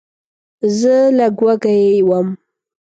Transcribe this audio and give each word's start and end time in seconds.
زه 0.77 0.95
لږ 1.17 1.35
وږی 1.45 1.83
وم. 2.07 2.27